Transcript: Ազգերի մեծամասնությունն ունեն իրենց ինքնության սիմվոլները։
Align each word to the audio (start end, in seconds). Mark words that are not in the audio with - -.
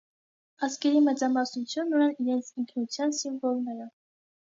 Ազգերի 0.67 1.01
մեծամասնությունն 1.09 1.99
ունեն 1.99 2.17
իրենց 2.25 2.53
ինքնության 2.59 3.19
սիմվոլները։ 3.23 3.93